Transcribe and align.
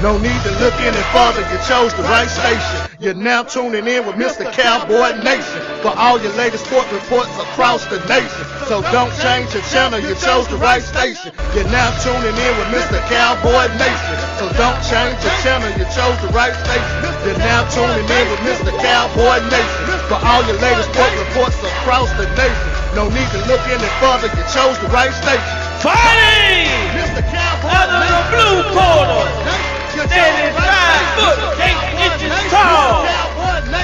No 0.00 0.16
need 0.16 0.40
to 0.48 0.52
look 0.64 0.72
any 0.80 0.96
further, 1.12 1.44
you 1.52 1.60
chose 1.68 1.92
the 1.92 2.08
right 2.08 2.24
station. 2.24 2.88
You're 3.04 3.20
now 3.20 3.44
tuning 3.44 3.84
in 3.84 4.08
with 4.08 4.16
Mr. 4.16 4.48
Cowboy 4.48 5.20
Nation 5.20 5.60
for 5.84 5.92
all 5.92 6.16
your 6.16 6.32
latest 6.40 6.64
sport 6.64 6.88
reports 6.88 7.28
across 7.36 7.84
the 7.92 8.00
nation. 8.08 8.44
So 8.64 8.80
don't 8.96 9.12
change 9.20 9.52
your 9.52 9.60
channel, 9.68 10.00
you 10.00 10.16
chose 10.16 10.48
the 10.48 10.56
right 10.56 10.80
station. 10.80 11.36
You're 11.52 11.68
now 11.68 11.92
tuning 12.00 12.32
in 12.32 12.52
with 12.56 12.72
Mr. 12.72 12.96
Cowboy 13.12 13.68
Nation. 13.76 14.16
So 14.40 14.48
don't 14.56 14.80
change 14.88 15.20
your 15.20 15.36
channel, 15.44 15.68
you 15.76 15.84
chose 15.92 16.16
the 16.24 16.32
right 16.32 16.56
station. 16.56 16.96
You're 17.28 17.36
now 17.44 17.68
tuning 17.68 18.08
in 18.08 18.24
with 18.32 18.40
Mr. 18.48 18.72
Cowboy 18.80 19.36
Nation 19.52 19.84
for 20.08 20.16
all 20.16 20.40
your 20.48 20.56
latest 20.64 20.88
sport 20.96 21.12
reports 21.28 21.60
across 21.60 22.08
the 22.16 22.24
nation. 22.40 22.68
No 22.96 23.12
need 23.12 23.28
to 23.36 23.40
look 23.44 23.60
any 23.68 23.90
further, 24.00 24.32
you 24.32 24.44
chose 24.48 24.80
the 24.80 24.88
right 24.96 25.12
station. 25.12 25.52
Fighting 25.84 26.88
Mr. 26.96 27.20
Cowboy 27.20 27.68
out 27.68 27.92
of 27.92 28.00
the 28.00 28.22
blue 28.32 28.60
corner, 28.72 29.79
standing 30.08 30.56
five 30.56 31.04
foot 31.16 31.38
eight 31.60 31.76
inches 32.08 32.32
tall, 32.48 33.04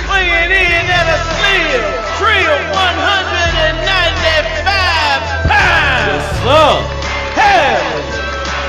weighing 0.09 0.48
in 0.48 0.84
at 0.88 1.07
a 1.12 1.19
slim 1.37 1.84
three 2.16 2.41
195 2.73 3.84
pounds. 5.45 6.24
Son, 6.41 6.80
Harris 7.37 8.09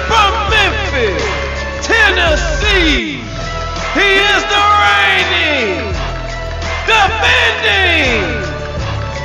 from 0.09 0.31
Memphis, 0.51 1.23
Tennessee. 1.85 3.23
He 3.95 4.09
is 4.19 4.41
the 4.51 4.63
reigning, 4.83 5.95
defending 6.85 8.27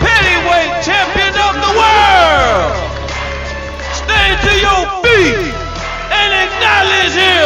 heavyweight 0.00 0.72
champion 0.86 1.34
of 1.48 1.54
the 1.60 1.72
world. 1.76 2.72
Stand 3.92 4.40
to 4.46 4.52
your 4.56 4.82
feet 5.04 5.52
and 6.08 6.30
acknowledge 6.44 7.12
him, 7.12 7.41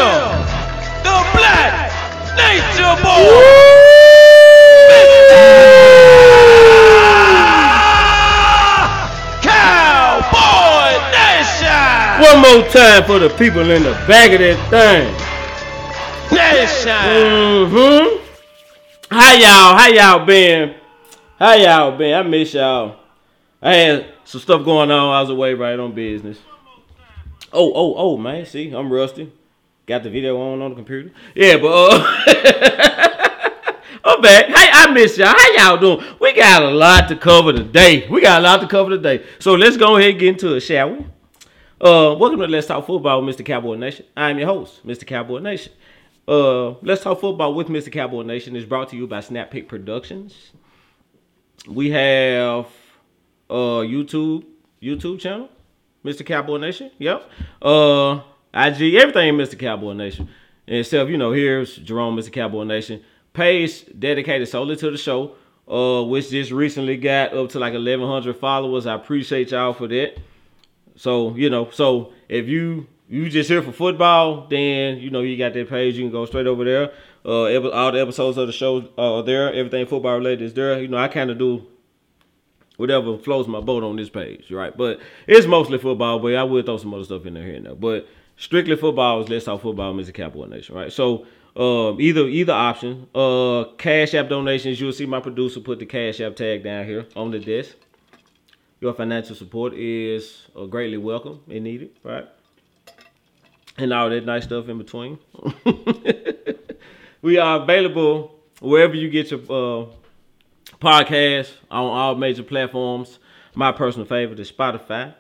Cowboy 9.43 10.93
Nation. 11.13 12.21
One 12.23 12.39
more 12.43 12.69
time 12.71 13.05
for 13.05 13.19
the 13.19 13.35
people 13.39 13.71
in 13.71 13.83
the 13.83 13.93
back 14.07 14.33
of 14.33 14.41
that 14.41 14.59
thing. 14.71 15.13
Nation. 16.37 16.91
Mm-hmm. 16.91 18.23
How 19.11 19.33
y'all? 19.35 19.77
How 19.79 19.89
y'all 19.89 20.27
been? 20.27 20.75
How 21.39 21.55
y'all 21.55 21.97
been? 21.97 22.15
I 22.15 22.23
miss 22.23 22.55
y'all. 22.55 22.97
I 23.63 23.75
had 23.75 24.07
some 24.25 24.41
stuff 24.41 24.65
going 24.65 24.91
on. 24.91 25.15
I 25.15 25.21
was 25.21 25.31
away 25.31 25.55
right 25.55 25.79
on 25.79 25.93
business. 25.93 26.39
Oh, 27.53 27.73
oh, 27.75 27.95
oh, 27.97 28.17
man. 28.17 28.45
See, 28.47 28.71
I'm 28.73 28.93
rusty. 28.93 29.33
Got 29.87 30.03
the 30.03 30.11
video 30.11 30.37
on 30.41 30.61
on 30.63 30.71
the 30.71 30.75
computer. 30.75 31.13
Yeah, 31.37 31.59
but 31.59 31.69
uh, 31.69 31.99
I'm 34.05 34.21
back. 34.21 34.47
Hey, 34.47 34.69
I 34.73 34.91
miss 34.93 35.17
y'all. 35.17 35.29
How 35.29 35.53
y'all 35.53 35.79
doing? 35.79 36.15
We 36.21 36.33
got 36.33 36.65
a 36.65 36.71
lot 36.71 37.07
to 37.09 37.17
cover 37.17 37.53
today. 37.53 38.09
We 38.09 38.21
got 38.21 38.41
a 38.41 38.43
lot 38.43 38.61
to 38.63 38.67
cover 38.67 38.91
today. 38.91 39.25
So 39.39 39.55
let's 39.55 39.77
go 39.77 39.97
ahead 39.97 40.11
and 40.11 40.19
get 40.19 40.29
into 40.31 40.57
it, 40.57 40.61
shall 40.61 40.91
we? 40.91 40.99
Uh, 41.81 42.17
welcome 42.19 42.41
to 42.41 42.49
Let's 42.49 42.67
Talk 42.67 42.85
Football 42.85 43.23
with 43.23 43.37
Mr. 43.37 43.47
Cowboy 43.47 43.77
Nation. 43.77 44.07
I'm 44.17 44.39
your 44.39 44.49
host, 44.49 44.85
Mr. 44.85 45.07
Cowboy 45.07 45.39
Nation. 45.39 45.73
Uh, 46.27 46.71
Let's 46.83 47.05
Talk 47.05 47.21
Football 47.21 47.55
with 47.55 47.69
Mr. 47.69 47.93
Cowboy 47.93 48.23
Nation 48.23 48.57
is 48.57 48.65
brought 48.65 48.89
to 48.89 48.97
you 48.97 49.07
by 49.07 49.21
SnapX 49.21 49.69
Productions. 49.69 50.51
We 51.69 51.91
have 51.91 52.67
uh 53.49 53.87
YouTube 53.87 54.47
YouTube 54.83 55.21
channel, 55.21 55.49
Mr. 56.05 56.27
Cowboy 56.27 56.57
Nation. 56.57 56.91
Yep. 56.99 57.31
Uh, 57.63 58.23
IG 58.57 58.95
everything, 58.95 59.35
Mr. 59.35 59.59
Cowboy 59.59 59.93
Nation. 59.93 60.29
And 60.67 60.79
itself, 60.79 61.11
you 61.11 61.19
know, 61.19 61.33
here's 61.33 61.77
Jerome, 61.77 62.17
Mr. 62.17 62.33
Cowboy 62.33 62.65
Nation. 62.65 63.03
Page 63.35 63.85
dedicated 63.99 64.49
solely 64.49 64.77
to 64.77 64.91
the 64.91 64.97
show, 64.97 65.35
uh, 65.69 66.03
which 66.03 66.31
just 66.31 66.51
recently 66.51 66.97
got 66.97 67.35
up 67.35 67.51
to 67.51 67.59
like 67.59 67.75
1,100 67.75 68.37
followers. 68.37 68.87
I 68.87 68.95
appreciate 68.95 69.51
y'all 69.51 69.75
for 69.75 69.87
that. 69.89 70.17
So 70.97 71.35
you 71.37 71.51
know, 71.51 71.69
so 71.71 72.13
if 72.29 72.49
you 72.49 72.87
you 73.09 73.29
just 73.29 73.51
here 73.51 73.63
for 73.63 73.73
football, 73.73 74.47
then 74.49 74.99
you 74.99 75.11
know 75.11 75.21
you 75.21 75.37
got 75.37 75.53
that 75.53 75.69
page. 75.69 75.97
You 75.97 76.05
can 76.05 76.13
go 76.13 76.25
straight 76.25 76.47
over 76.47 76.65
there. 76.65 76.93
Uh, 77.25 77.71
all 77.71 77.93
the 77.93 78.01
episodes 78.01 78.39
of 78.39 78.47
the 78.47 78.53
show 78.53 78.89
are 78.97 79.23
there. 79.23 79.53
Everything 79.53 79.87
football 79.87 80.17
related 80.17 80.43
is 80.43 80.55
there. 80.55 80.81
You 80.81 80.89
know, 80.89 80.97
I 80.97 81.09
kind 81.09 81.31
of 81.31 81.39
do 81.39 81.67
whatever 82.77 83.19
flows 83.19 83.49
my 83.49 83.61
boat 83.61 83.83
on 83.83 83.97
this 83.97 84.09
page, 84.09 84.51
right? 84.51 84.75
But 84.75 85.01
it's 85.27 85.47
mostly 85.47 85.79
football, 85.79 86.19
but 86.19 86.35
I 86.35 86.45
will 86.45 86.63
throw 86.63 86.79
some 86.79 86.95
other 86.95 87.05
stuff 87.05 87.27
in 87.27 87.35
there 87.35 87.45
here 87.45 87.57
and 87.57 87.67
there. 87.67 87.75
But 87.75 88.09
strictly 88.37 88.77
football 88.77 89.23
is 89.23 89.29
Let's 89.29 89.45
Talk 89.45 89.63
Football, 89.63 89.95
Mr. 89.95 90.13
Cowboy 90.13 90.47
Nation, 90.47 90.75
right? 90.75 90.93
So 90.93 91.27
um, 91.57 92.01
either 92.01 92.29
either 92.29 92.53
option. 92.53 93.09
Uh, 93.15 93.65
Cash 93.79 94.15
App 94.15 94.29
donations. 94.29 94.81
You'll 94.81 94.93
see 94.93 95.07
my 95.07 95.21
producer 95.21 95.61
put 95.61 95.79
the 95.79 95.87
Cash 95.87 96.21
App 96.21 96.37
tag 96.37 96.63
down 96.63 96.85
here 96.85 97.07
on 97.17 97.31
the 97.31 97.39
desk. 97.39 97.77
Your 98.81 98.93
financial 98.93 99.35
support 99.35 99.73
is 99.73 100.43
uh, 100.55 100.67
greatly 100.67 100.99
welcome 100.99 101.41
and 101.49 101.65
needed, 101.65 101.91
right? 102.03 102.29
And 103.79 103.93
all 103.93 104.11
that 104.11 104.27
nice 104.27 104.45
stuff 104.45 104.69
in 104.69 104.77
between. 104.77 105.19
we 107.23 107.39
are 107.39 107.63
available 107.63 108.39
wherever 108.61 108.95
you 108.95 109.09
get 109.09 109.31
your 109.31 109.41
uh, 109.41 109.87
podcast 110.79 111.53
on 111.71 111.85
all 111.85 112.15
major 112.17 112.43
platforms. 112.43 113.19
My 113.55 113.73
personal 113.73 114.07
favorite 114.07 114.39
is 114.41 114.53
Spotify. 114.53 115.15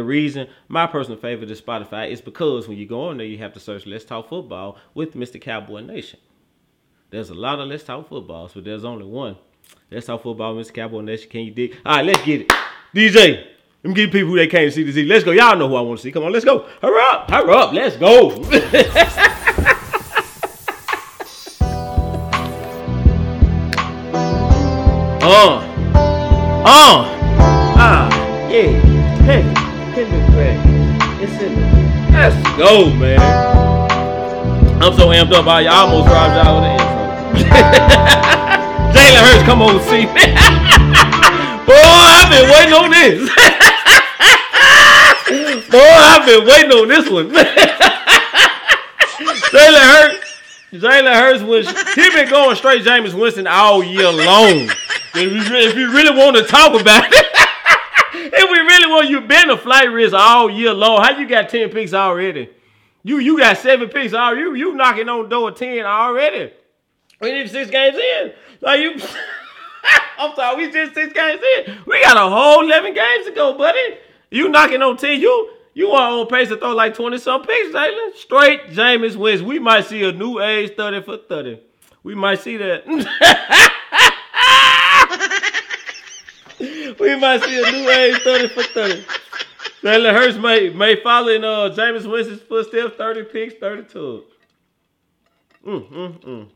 The 0.00 0.04
reason 0.04 0.48
my 0.66 0.86
personal 0.86 1.18
favorite 1.18 1.50
is 1.50 1.60
Spotify 1.60 2.08
is 2.10 2.22
because 2.22 2.66
when 2.66 2.78
you 2.78 2.86
go 2.86 3.08
on 3.08 3.18
there, 3.18 3.26
you 3.26 3.36
have 3.36 3.52
to 3.52 3.60
search 3.60 3.84
Let's 3.84 4.06
Talk 4.06 4.30
Football 4.30 4.78
with 4.94 5.12
Mr. 5.12 5.38
Cowboy 5.38 5.82
Nation. 5.82 6.18
There's 7.10 7.28
a 7.28 7.34
lot 7.34 7.60
of 7.60 7.68
Let's 7.68 7.84
Talk 7.84 8.08
Footballs, 8.08 8.54
but 8.54 8.64
there's 8.64 8.82
only 8.82 9.04
one. 9.04 9.36
Let's 9.90 10.06
Talk 10.06 10.22
Football, 10.22 10.54
Mr. 10.54 10.72
Cowboy 10.72 11.02
Nation. 11.02 11.28
Can 11.28 11.40
you 11.42 11.50
dig? 11.50 11.76
All 11.84 11.96
right, 11.96 12.06
let's 12.06 12.24
get 12.24 12.40
it. 12.40 12.48
DJ, 12.94 13.44
let 13.84 13.88
me 13.90 13.92
give 13.92 14.10
people 14.10 14.30
who 14.30 14.36
they 14.36 14.46
can't 14.46 14.72
see 14.72 14.84
to 14.84 14.90
see. 14.90 15.04
Let's 15.04 15.22
go. 15.22 15.32
Y'all 15.32 15.54
know 15.54 15.68
who 15.68 15.74
I 15.74 15.82
want 15.82 15.98
to 15.98 16.02
see. 16.02 16.12
Come 16.12 16.22
on, 16.22 16.32
let's 16.32 16.46
go. 16.46 16.66
Hurry 16.80 17.02
up. 17.10 17.30
Hurry 17.30 17.52
up. 17.52 17.74
Let's 17.74 17.96
go. 17.96 18.30
uh. 25.20 25.60
Uh. 26.64 27.04
Ah. 27.76 28.48
Yeah. 28.48 28.80
Hey. 29.26 29.59
Henry 30.06 30.22
Craig. 30.32 30.56
It's 31.20 31.36
in 31.42 31.52
the. 31.54 31.60
Let's 32.12 32.36
go, 32.56 32.88
man. 32.94 33.20
I'm 34.80 34.94
so 34.96 35.08
amped 35.08 35.32
up. 35.32 35.46
I 35.46 35.66
almost 35.66 36.08
robbed 36.08 36.36
y'all 36.40 36.54
with 36.56 36.64
the 36.64 36.70
intro. 36.72 36.88
Jalen 38.96 39.20
Hurts, 39.20 39.44
come 39.44 39.60
on, 39.60 39.76
see. 39.92 40.06
Boy, 41.66 41.74
I've 41.76 42.30
been 42.32 42.48
waiting 42.48 42.72
on 42.72 42.88
this. 42.90 43.28
Boy, 45.68 45.84
I've 45.84 46.24
been 46.24 46.46
waiting 46.46 46.72
on 46.72 46.88
this 46.88 47.10
one. 47.10 47.28
Jalen 49.52 49.84
Hurts. 49.84 50.40
Jalen 50.72 51.12
Hurts 51.12 51.42
was 51.42 51.68
he 51.94 52.08
been 52.10 52.30
going 52.30 52.56
straight 52.56 52.82
Jameis 52.84 53.12
Winston 53.12 53.46
all 53.46 53.84
year 53.84 54.10
long. 54.10 54.70
If 55.12 55.14
you, 55.14 55.42
if 55.56 55.76
you 55.76 55.92
really 55.92 56.16
want 56.16 56.36
to 56.36 56.44
talk 56.44 56.80
about 56.80 57.12
it, 57.12 57.26
if 58.90 59.08
we 59.08 59.08
really 59.08 59.10
want 59.10 59.10
you 59.10 59.20
been 59.28 59.50
a 59.50 59.56
flight 59.56 59.90
risk 59.90 60.14
all 60.14 60.50
year 60.50 60.72
long, 60.72 61.02
how 61.02 61.18
you 61.18 61.28
got 61.28 61.48
10 61.48 61.70
picks 61.70 61.94
already? 61.94 62.50
You 63.02 63.18
you 63.18 63.38
got 63.38 63.56
seven 63.56 63.88
picks 63.88 64.12
already. 64.12 64.40
You 64.40 64.54
you 64.54 64.74
knocking 64.74 65.08
on 65.08 65.28
door 65.28 65.52
10 65.52 65.84
already. 65.86 66.52
We 67.20 67.32
need 67.32 67.50
six 67.50 67.70
games 67.70 67.96
in. 67.96 68.32
Like 68.60 68.80
you 68.80 68.92
I'm 70.18 70.34
sorry, 70.36 70.66
we 70.66 70.72
just 70.72 70.94
six 70.94 71.12
games 71.12 71.40
in. 71.66 71.78
We 71.86 72.02
got 72.02 72.16
a 72.16 72.28
whole 72.28 72.62
11 72.62 72.94
games 72.94 73.26
to 73.26 73.32
go, 73.32 73.56
buddy. 73.56 73.98
You 74.30 74.48
knocking 74.48 74.82
on 74.82 74.96
10. 74.96 75.20
You 75.20 75.54
you 75.72 75.90
are 75.90 76.20
on 76.20 76.26
pace 76.26 76.48
to 76.48 76.56
throw 76.56 76.74
like 76.74 76.94
20 76.94 77.18
some 77.18 77.42
picks, 77.42 77.74
Jalen. 77.74 78.16
Straight 78.16 78.66
Jameis 78.70 79.16
wins. 79.16 79.42
We 79.42 79.58
might 79.58 79.86
see 79.86 80.02
a 80.02 80.12
new 80.12 80.40
age 80.40 80.76
30 80.76 81.02
for 81.02 81.16
30. 81.16 81.60
We 82.02 82.14
might 82.14 82.40
see 82.40 82.56
that. 82.58 82.84
we 86.98 87.16
might 87.16 87.42
see 87.42 87.62
a 87.62 87.72
new 87.72 87.90
age 87.90 88.20
30 88.22 88.48
for 88.48 88.62
30. 88.62 89.04
Jalen 89.82 90.12
Hurts 90.12 90.38
may, 90.38 90.70
may 90.70 91.02
follow 91.02 91.28
in 91.28 91.44
uh, 91.44 91.70
Jameis 91.70 92.10
Winston's 92.10 92.42
footsteps, 92.42 92.96
30 92.96 93.24
picks, 93.24 93.54
32. 93.54 94.24
Mm, 95.66 95.92
mm, 95.92 96.24
mm. 96.24 96.48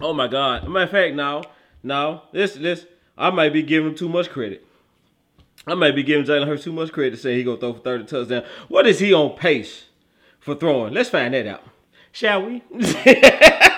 Oh 0.00 0.12
my 0.12 0.28
God. 0.28 0.68
Matter 0.68 0.84
of 0.84 0.90
fact, 0.90 1.14
now, 1.14 1.42
now, 1.82 2.24
this, 2.32 2.54
this, 2.54 2.86
I 3.16 3.30
might 3.30 3.52
be 3.52 3.62
giving 3.62 3.90
him 3.90 3.94
too 3.94 4.08
much 4.08 4.30
credit. 4.30 4.66
I 5.66 5.74
might 5.74 5.94
be 5.94 6.02
giving 6.02 6.24
Jalen 6.24 6.46
Hurts 6.46 6.64
too 6.64 6.72
much 6.72 6.92
credit 6.92 7.10
to 7.12 7.16
say 7.16 7.36
he 7.36 7.44
gonna 7.44 7.58
throw 7.58 7.74
for 7.74 7.80
30 7.80 8.04
touchdowns. 8.04 8.46
What 8.68 8.86
is 8.86 8.98
he 8.98 9.12
on 9.12 9.36
pace 9.36 9.86
for 10.40 10.54
throwing? 10.54 10.94
Let's 10.94 11.10
find 11.10 11.34
that 11.34 11.46
out. 11.46 11.62
Shall 12.12 12.46
we? 12.46 12.62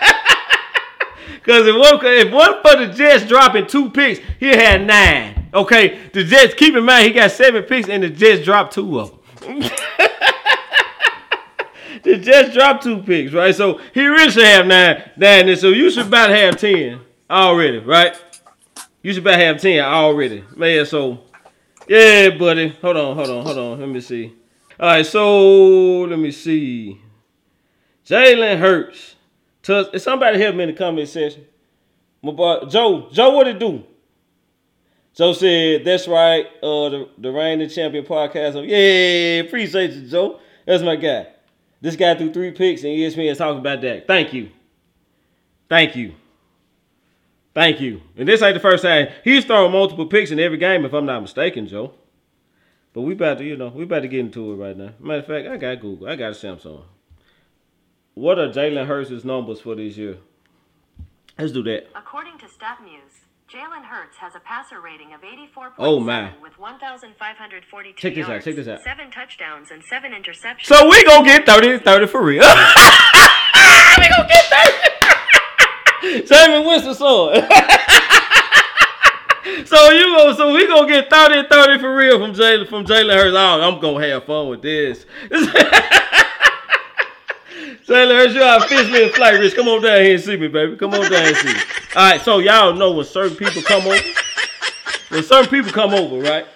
Because 1.43 1.67
if 1.67 1.75
one, 1.75 1.99
if 2.05 2.33
one 2.33 2.63
for 2.63 2.77
the 2.77 2.93
Jets 2.93 3.27
dropping 3.27 3.67
two 3.67 3.91
picks, 3.91 4.21
he 4.39 4.49
had 4.49 4.87
nine. 4.87 5.40
Okay, 5.53 6.09
the 6.13 6.25
Jets, 6.25 6.55
keep 6.55 6.75
in 6.75 6.85
mind, 6.85 7.07
he 7.07 7.13
got 7.13 7.31
seven 7.31 7.63
picks 7.65 7.89
and 7.89 8.03
the 8.03 8.11
Jets 8.11 8.45
dropped 8.45 8.75
two 8.75 9.01
of 9.01 9.11
them. 9.41 9.61
the 12.03 12.19
Jets 12.19 12.55
dropped 12.55 12.85
two 12.85 13.03
picks, 13.03 13.33
right? 13.33 13.55
So 13.55 13.81
he 13.93 14.07
really 14.07 14.31
should 14.31 14.45
have 14.45 14.67
nine, 14.67 15.11
nine. 15.17 15.49
And 15.49 15.59
so 15.59 15.69
you 15.69 15.91
should 15.91 16.07
about 16.07 16.31
have 16.31 16.57
ten 16.57 17.01
already, 17.29 17.79
right? 17.79 18.17
You 19.03 19.13
should 19.13 19.27
about 19.27 19.41
have 19.41 19.61
ten 19.61 19.85
already, 19.85 20.45
man. 20.57 20.87
So 20.87 21.21
yeah, 21.89 22.31
buddy. 22.31 22.69
Hold 22.81 22.97
on, 22.97 23.17
hold 23.17 23.31
on, 23.31 23.45
hold 23.45 23.59
on. 23.59 23.81
Let 23.81 23.89
me 23.89 24.01
see. 24.01 24.35
All 24.79 24.89
right, 24.89 25.05
so 25.05 26.03
let 26.03 26.19
me 26.19 26.31
see. 26.31 27.01
Jalen 28.07 28.59
Hurts. 28.59 29.17
Is 29.69 30.03
somebody 30.03 30.41
help 30.41 30.57
me 30.57 30.65
in 30.65 30.71
the 30.71 30.77
comment 30.77 31.09
section? 31.09 31.45
My 32.23 32.33
boy 32.33 32.65
Joe. 32.69 33.09
Joe, 33.13 33.31
what 33.31 33.47
it 33.47 33.59
do? 33.59 33.85
Joe 35.21 35.35
said, 35.35 35.85
"That's 35.85 36.09
right." 36.09 36.47
Uh, 36.63 36.89
the 36.89 37.09
the 37.19 37.31
reigning 37.31 37.69
champion 37.69 38.07
podcast. 38.07 38.55
Of, 38.55 38.65
yeah, 38.65 39.43
appreciate 39.47 39.91
you, 39.91 40.09
Joe. 40.09 40.41
That's 40.65 40.83
my 40.83 40.97
guy. 40.97 41.27
This 41.83 41.95
guy 41.95 42.15
threw 42.15 42.33
three 42.33 42.53
picks, 42.53 42.85
and 42.85 42.93
ESPN 42.93 43.31
is 43.31 43.37
talking 43.37 43.59
about 43.59 43.83
that. 43.83 44.07
Thank 44.07 44.33
you. 44.33 44.49
Thank 45.69 45.95
you. 45.95 46.15
Thank 47.53 47.83
you. 47.83 48.01
And 48.17 48.27
this 48.27 48.41
ain't 48.41 48.55
the 48.55 48.61
first 48.61 48.83
time 48.83 49.09
he's 49.23 49.45
throwing 49.45 49.73
multiple 49.73 50.07
picks 50.07 50.31
in 50.31 50.41
every 50.41 50.57
game, 50.57 50.87
if 50.87 50.95
I'm 50.95 51.05
not 51.05 51.21
mistaken, 51.21 51.67
Joe. 51.67 51.93
But 52.95 53.03
we 53.03 53.13
about 53.13 53.37
to, 53.39 53.45
you 53.45 53.59
know, 53.59 53.69
we 53.69 53.83
about 53.83 54.01
to 54.01 54.09
get 54.09 54.21
into 54.21 54.53
it 54.53 54.57
right 54.57 54.75
now. 54.75 54.95
Matter 55.01 55.19
of 55.19 55.27
fact, 55.27 55.49
I 55.49 55.59
got 55.59 55.83
Google. 55.83 56.09
I 56.09 56.17
got 56.17 56.29
a 56.29 56.35
Samsung. 56.35 56.85
What 58.15 58.39
are 58.39 58.49
Jalen 58.49 58.87
Hurts' 58.87 59.23
numbers 59.23 59.61
for 59.61 59.75
this 59.75 59.99
year? 59.99 60.17
Let's 61.39 61.53
do 61.53 61.63
that. 61.65 61.89
According 61.95 62.39
to 62.39 62.47
StatMuse, 62.47 63.10
Jalen 63.53 63.83
Hurts 63.85 64.17
has 64.19 64.35
a 64.37 64.41
passer 64.41 64.81
rating 64.81 65.13
of 65.13 65.23
84.7 65.23 65.73
Oh, 65.79 65.99
my. 65.99 66.31
with 66.41 66.57
1,542 66.59 67.97
Check 67.97 68.15
this 68.15 68.25
out, 68.25 68.29
yards, 68.31 68.45
check 68.45 68.55
this 68.55 68.69
out. 68.69 68.81
seven 68.85 69.11
touchdowns 69.11 69.73
and 69.73 69.83
seven 69.83 70.13
interceptions. 70.13 70.67
So 70.67 70.89
we 70.89 71.03
gonna 71.05 71.25
get 71.25 71.47
30 71.47 71.79
30 71.79 72.07
for 72.07 72.23
real. 72.23 72.43
we 72.45 72.47
gonna 74.09 74.29
get 74.29 74.45
30. 76.01 76.27
Simon 76.27 76.65
Winston 76.65 76.95
so 76.95 77.11
you 79.91 80.07
go 80.17 80.33
so 80.37 80.55
we 80.55 80.67
gonna 80.69 80.87
get 80.87 81.11
30 81.11 81.49
30 81.49 81.79
for 81.81 81.97
real 81.97 82.21
from 82.21 82.33
Jalen 82.35 82.69
from 82.69 82.85
Jalen 82.87 83.15
Hurts. 83.15 83.35
Oh, 83.37 83.61
I'm 83.63 83.81
gonna 83.81 84.07
have 84.07 84.25
fun 84.27 84.49
with 84.49 84.63
this. 84.63 85.07
Jalen 87.89 88.17
Hurts, 88.17 88.35
you 88.35 88.43
out 88.45 88.69
fish 88.69 88.89
me 88.93 89.03
a 89.07 89.09
flight 89.09 89.41
risk. 89.41 89.57
Come 89.57 89.67
on 89.67 89.83
down 89.83 90.03
here 90.05 90.15
and 90.15 90.23
see 90.23 90.37
me, 90.37 90.47
baby. 90.47 90.77
Come 90.77 90.95
on 90.95 91.01
down 91.11 91.11
here 91.11 91.27
and 91.27 91.37
see 91.37 91.49
me. 91.49 91.61
All 91.97 92.09
right, 92.09 92.21
so 92.21 92.39
y'all 92.39 92.73
know 92.75 92.93
when 92.93 93.05
certain 93.05 93.37
people 93.37 93.63
come 93.63 93.85
over, 93.85 93.99
when 95.09 95.25
certain 95.25 95.51
people 95.51 95.73
come 95.73 95.93
over, 95.93 96.21
right? 96.21 96.47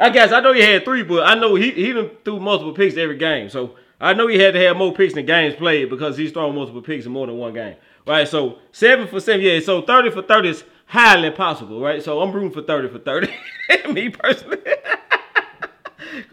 I 0.00 0.10
guess 0.10 0.32
I 0.32 0.40
know 0.40 0.52
he 0.52 0.62
had 0.62 0.84
three, 0.84 1.04
but 1.04 1.22
I 1.24 1.36
know 1.36 1.54
he 1.54 1.70
he 1.70 1.92
done 1.92 2.10
threw 2.24 2.40
multiple 2.40 2.72
picks 2.72 2.96
every 2.96 3.16
game. 3.16 3.48
So 3.48 3.76
I 4.00 4.12
know 4.12 4.26
he 4.26 4.38
had 4.38 4.54
to 4.54 4.60
have 4.66 4.76
more 4.76 4.92
picks 4.92 5.14
than 5.14 5.26
games 5.26 5.54
played 5.54 5.90
because 5.90 6.16
he's 6.16 6.32
throwing 6.32 6.56
multiple 6.56 6.82
picks 6.82 7.06
in 7.06 7.12
more 7.12 7.28
than 7.28 7.38
one 7.38 7.54
game. 7.54 7.76
Right? 8.04 8.26
So 8.26 8.58
seven 8.72 9.06
for 9.06 9.20
seven, 9.20 9.42
yeah. 9.42 9.60
So 9.60 9.82
thirty 9.82 10.10
for 10.10 10.22
thirty 10.22 10.48
is 10.48 10.64
highly 10.86 11.30
possible, 11.30 11.80
right? 11.80 12.02
So 12.02 12.20
I'm 12.20 12.32
rooting 12.32 12.50
for 12.50 12.62
thirty 12.62 12.88
for 12.88 12.98
thirty. 12.98 13.32
Me 13.92 14.08
personally. 14.08 14.58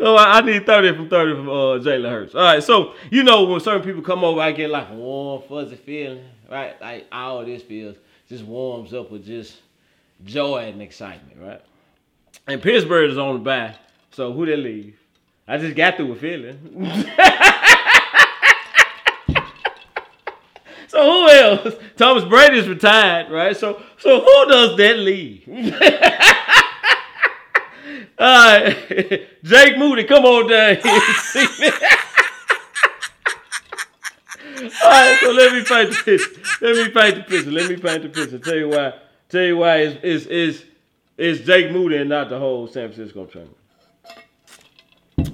So 0.02 0.16
I, 0.16 0.40
I 0.40 0.42
need 0.42 0.66
30 0.66 0.96
from 0.96 1.10
30 1.10 1.36
from 1.36 1.48
uh, 1.48 1.54
Jalen 1.78 2.10
Hurts. 2.10 2.34
All 2.34 2.42
right, 2.42 2.64
so 2.64 2.96
you 3.12 3.22
know 3.22 3.44
when 3.44 3.60
certain 3.60 3.84
people 3.84 4.02
come 4.02 4.24
over, 4.24 4.42
I 4.42 4.52
get 4.52 4.72
like 4.72 4.90
warm, 4.90 5.44
fuzzy 5.48 5.76
feeling, 5.76 6.26
right? 6.50 6.82
Like 6.82 7.06
all 7.12 7.46
this 7.46 7.62
feels 7.62 7.98
just 8.28 8.44
warms 8.44 8.96
up 8.96 9.12
with 9.12 9.24
just 9.24 9.60
joy 10.24 10.70
and 10.70 10.82
excitement, 10.82 11.38
right? 11.40 11.62
And 12.48 12.60
Pittsburgh 12.64 13.12
is 13.12 13.20
on 13.20 13.36
the 13.36 13.42
bye, 13.42 13.76
so 14.10 14.34
who 14.34 14.48
they 14.48 14.58
leave? 14.58 14.98
I 15.48 15.60
just 15.60 15.76
got 15.76 15.98
through 15.98 16.14
a 16.14 16.16
feeling. 16.16 16.58
so 20.88 21.04
who 21.04 21.30
else? 21.30 21.76
Thomas 21.96 22.24
Brady's 22.24 22.68
retired, 22.68 23.32
right? 23.32 23.56
So 23.56 23.80
so 24.00 24.20
who 24.20 24.46
does 24.48 24.76
that 24.78 24.98
leave? 24.98 25.48
Right, 28.22 28.78
uh, 28.92 29.18
Jake 29.44 29.80
Moody, 29.80 30.04
come 30.04 30.24
on 30.26 30.48
down 30.48 30.76
here. 30.76 31.02
see 31.16 31.48
me. 31.60 31.72
All 34.84 34.92
right, 34.92 35.18
so 35.20 35.32
let 35.32 35.54
me 35.54 35.64
paint 35.64 35.90
the 35.90 35.96
picture. 36.06 36.42
Let 36.62 36.76
me 36.76 36.90
paint 36.94 37.16
the 37.16 37.24
picture. 37.24 37.52
Let 37.52 37.68
me 37.68 37.78
paint 37.78 38.04
the 38.04 38.10
picture. 38.10 38.38
Tell 38.38 38.56
you 38.56 38.70
why. 38.70 38.94
Tell 39.28 39.42
you 39.42 39.58
why 39.58 39.78
is 39.78 39.96
is 40.04 40.28
is 40.28 40.66
is 41.18 41.42
Jake 41.42 41.72
Moody 41.72 41.98
and 41.98 42.10
not 42.10 42.30
the 42.30 42.38
whole 42.38 42.68
San 42.68 42.92
Francisco 42.92 43.26
team. 43.26 43.50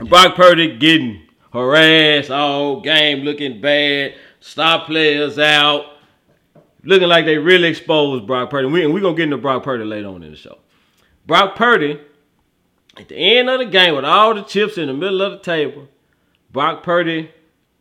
Brock 0.07 0.35
Purdy 0.35 0.77
getting 0.77 1.23
harassed 1.51 2.31
all 2.31 2.79
game, 2.79 3.25
looking 3.25 3.59
bad. 3.59 4.15
Star 4.39 4.85
players 4.85 5.37
out, 5.37 5.97
looking 6.83 7.09
like 7.09 7.25
they 7.25 7.37
really 7.37 7.67
exposed 7.67 8.25
Brock 8.25 8.49
Purdy. 8.49 8.69
We, 8.69 8.85
and 8.85 8.93
we're 8.93 9.01
gonna 9.01 9.17
get 9.17 9.23
into 9.23 9.37
Brock 9.37 9.63
Purdy 9.63 9.83
later 9.83 10.07
on 10.07 10.23
in 10.23 10.31
the 10.31 10.37
show. 10.37 10.59
Brock 11.25 11.57
Purdy, 11.57 11.99
at 12.99 13.09
the 13.09 13.15
end 13.15 13.49
of 13.49 13.59
the 13.59 13.65
game, 13.65 13.95
with 13.95 14.05
all 14.05 14.33
the 14.33 14.41
chips 14.41 14.77
in 14.77 14.87
the 14.87 14.93
middle 14.93 15.21
of 15.21 15.31
the 15.33 15.39
table, 15.39 15.87
Brock 16.51 16.83
Purdy 16.83 17.31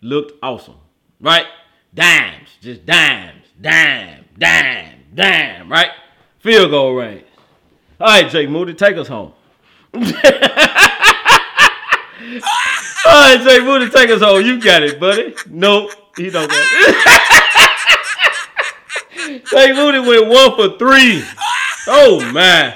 looked 0.01 0.33
awesome, 0.43 0.77
right? 1.21 1.47
Dimes, 1.95 2.49
just 2.61 2.85
dimes, 2.85 3.47
dime, 3.61 4.27
dime, 4.39 5.05
dime, 5.15 5.71
right? 5.71 5.91
Field 6.41 6.71
goal 6.71 6.95
range. 6.95 7.25
All 7.99 8.09
right, 8.09 8.31
Jake 8.31 8.51
Moody, 8.51 8.75
take 8.75 8.97
us 8.97 9.09
home. 9.09 9.33
All 9.95 10.03
right, 13.13 13.41
Jake 13.43 13.65
Moody, 13.65 13.89
take 13.89 14.11
us 14.11 14.21
home. 14.21 14.45
You 14.45 14.61
got 14.61 14.83
it, 14.83 15.01
buddy. 15.01 15.35
Nope, 15.49 15.93
he 16.17 16.29
don't 16.29 16.49
got 16.49 16.59
it. 16.61 17.37
Jake 19.51 19.75
Moody 19.75 20.01
went 20.01 20.27
one 20.27 20.57
for 20.57 20.77
three. 20.79 21.25
Oh 21.87 22.31
man. 22.33 22.75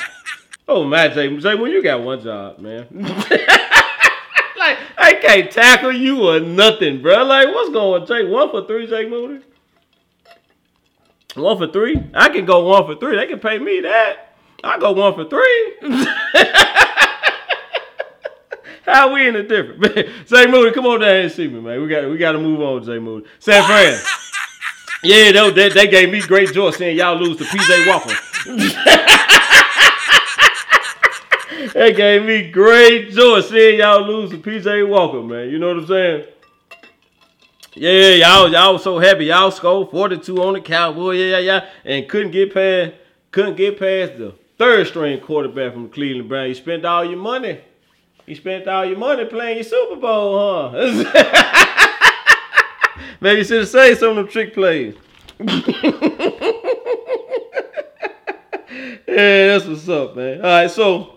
Oh 0.73 0.85
man, 0.85 1.13
Jay, 1.13 1.37
Jake 1.37 1.59
Moody, 1.59 1.73
you 1.73 1.83
got 1.83 2.01
one 2.01 2.23
job, 2.23 2.61
man. 2.61 2.87
like 2.93 4.79
I 4.97 5.19
can't 5.21 5.51
tackle 5.51 5.91
you 5.91 6.29
or 6.29 6.39
nothing, 6.39 7.03
bro. 7.03 7.25
Like 7.25 7.49
what's 7.49 7.71
going 7.71 8.03
on, 8.03 8.07
Jake? 8.07 8.29
One 8.29 8.51
for 8.53 8.65
three, 8.69 8.87
Jake 8.87 9.11
Moody. 9.11 9.45
One 11.35 11.59
for 11.59 11.67
three. 11.67 12.01
I 12.15 12.29
can 12.29 12.45
go 12.45 12.69
one 12.69 12.87
for 12.87 12.95
three. 12.95 13.17
They 13.17 13.27
can 13.27 13.41
pay 13.41 13.59
me 13.59 13.81
that. 13.81 14.37
I 14.63 14.79
go 14.79 14.93
one 14.93 15.15
for 15.15 15.25
three. 15.25 15.75
How 18.87 19.13
we 19.13 19.27
in 19.27 19.35
the 19.35 19.43
different? 19.43 20.29
Jay 20.29 20.47
Moody, 20.47 20.71
come 20.71 20.87
on 20.87 21.01
down 21.01 21.09
here 21.11 21.23
and 21.23 21.33
see 21.33 21.49
me, 21.49 21.61
man. 21.61 21.83
We 21.83 21.89
got 21.89 22.09
we 22.09 22.17
got 22.17 22.31
to 22.33 22.39
move 22.39 22.61
on, 22.61 22.85
Jay 22.85 23.01
Moody. 23.01 23.27
San 23.41 23.65
Fran. 23.65 23.99
Yeah, 25.03 25.33
they, 25.33 25.51
they, 25.51 25.69
they 25.71 25.89
gave 25.89 26.11
me 26.13 26.21
great 26.21 26.53
joy 26.53 26.71
seeing 26.71 26.97
y'all 26.97 27.17
lose 27.17 27.39
to 27.39 27.45
PJ 27.45 27.89
Walker. 27.89 28.97
They 31.81 31.95
gave 31.95 32.27
me 32.27 32.51
great 32.51 33.11
joy 33.11 33.41
seeing 33.41 33.79
y'all 33.79 34.07
lose 34.07 34.29
to 34.33 34.37
PJ 34.37 34.87
Walker, 34.87 35.23
man. 35.23 35.49
You 35.49 35.59
know 35.59 35.69
what 35.69 35.79
I'm 35.79 35.87
saying? 35.87 36.27
Yeah, 37.73 38.11
y'all 38.17 38.53
y'all 38.53 38.75
was 38.75 38.83
so 38.83 38.99
happy. 38.99 39.25
Y'all 39.25 39.51
scored 39.51 39.91
42 39.91 40.43
on 40.43 40.53
the 40.53 40.61
Cowboy, 40.61 41.13
Yeah, 41.13 41.39
yeah, 41.39 41.39
yeah. 41.39 41.69
And 41.87 42.07
couldn't 42.07 42.33
get 42.33 42.53
past 42.53 42.93
couldn't 43.31 43.57
get 43.57 43.79
past 43.79 44.19
the 44.19 44.35
third 44.59 44.89
string 44.89 45.21
quarterback 45.21 45.73
from 45.73 45.89
Cleveland 45.89 46.29
Brown. 46.29 46.49
You 46.49 46.55
spent 46.55 46.85
all 46.85 47.03
your 47.03 47.19
money. 47.19 47.63
You 48.27 48.37
spent 48.37 48.69
all 48.69 48.85
your 48.85 48.99
money 48.99 49.25
playing 49.25 49.57
your 49.57 49.65
Super 49.65 49.97
Bowl, 49.97 50.71
huh? 50.73 50.77
Maybe 53.23 53.39
you 53.39 53.45
should 53.45 53.61
have 53.61 53.69
saved 53.71 54.01
some 54.01 54.11
of 54.11 54.17
them 54.17 54.29
trick 54.29 54.53
plays. 54.53 54.97
yeah, 55.41 55.57
that's 59.07 59.65
what's 59.65 59.89
up, 59.89 60.15
man. 60.15 60.43
All 60.43 60.47
right, 60.47 60.71
so 60.71 61.17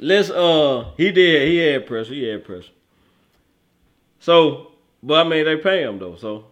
let's 0.00 0.30
uh 0.30 0.90
he 0.96 1.12
did 1.12 1.48
he 1.48 1.58
had 1.58 1.86
pressure, 1.86 2.14
he 2.14 2.24
had 2.24 2.44
pressure. 2.44 2.72
So, 4.18 4.72
but 5.02 5.26
I 5.26 5.28
mean 5.28 5.44
they 5.44 5.56
pay 5.56 5.82
him 5.82 5.98
though, 5.98 6.16
so 6.16 6.46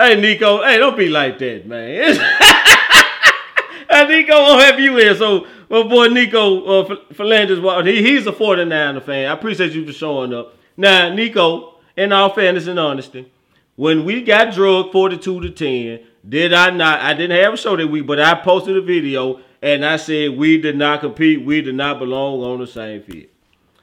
Hey 0.00 0.18
Nico, 0.18 0.62
hey, 0.62 0.78
don't 0.78 0.96
be 0.96 1.10
like 1.10 1.38
that, 1.40 1.66
man. 1.66 2.14
hey 3.90 4.06
Nico, 4.08 4.32
I'll 4.32 4.58
have 4.58 4.80
you 4.80 4.96
here. 4.96 5.14
So 5.14 5.46
my 5.68 5.82
boy 5.82 6.06
Nico 6.08 6.64
uh, 6.64 6.96
Philanders, 7.12 7.58
he, 7.84 8.02
he's 8.02 8.26
a 8.26 8.32
49er 8.32 9.02
fan. 9.02 9.28
I 9.28 9.34
appreciate 9.34 9.72
you 9.72 9.84
for 9.84 9.92
showing 9.92 10.32
up. 10.32 10.56
Now, 10.76 11.12
Nico, 11.12 11.74
in 11.98 12.12
all 12.12 12.32
fairness 12.32 12.66
and 12.66 12.78
honesty, 12.78 13.30
when 13.76 14.06
we 14.06 14.22
got 14.22 14.54
drugged 14.54 14.92
42 14.92 15.40
to 15.42 15.50
10, 15.50 16.06
did 16.26 16.54
I 16.54 16.70
not? 16.70 17.00
I 17.00 17.12
didn't 17.12 17.38
have 17.38 17.52
a 17.52 17.56
show 17.58 17.76
that 17.76 17.86
week, 17.86 18.06
but 18.06 18.18
I 18.20 18.34
posted 18.36 18.78
a 18.78 18.80
video 18.80 19.40
and 19.62 19.84
I 19.84 19.96
said 19.96 20.36
we 20.36 20.60
did 20.60 20.76
not 20.76 21.00
compete. 21.00 21.44
We 21.44 21.60
did 21.62 21.74
not 21.74 21.98
belong 21.98 22.42
on 22.42 22.60
the 22.60 22.66
same 22.66 23.02
field. 23.02 23.26